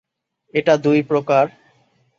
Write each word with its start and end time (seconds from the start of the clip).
এটা 0.53 0.73
দুই 0.77 0.99
প্রকার। 1.03 1.45